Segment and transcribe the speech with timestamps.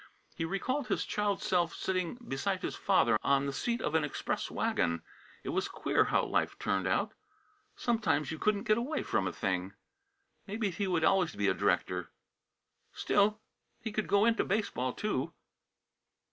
[0.33, 4.49] He recalled his child self sitting beside his father on the seat of an express
[4.49, 5.03] wagon.
[5.43, 7.13] It was queer how life turned out
[7.75, 9.75] sometimes you couldn't get away from a thing.
[10.47, 12.09] Maybe he would always be a director;
[12.91, 13.41] still
[13.79, 15.33] he could go into baseball, too.